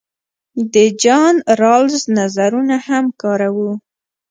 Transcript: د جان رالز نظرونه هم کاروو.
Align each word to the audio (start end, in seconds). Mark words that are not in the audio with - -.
د 0.73 0.75
جان 1.03 1.35
رالز 1.61 2.01
نظرونه 2.17 2.75
هم 2.87 3.05
کاروو. 3.21 3.71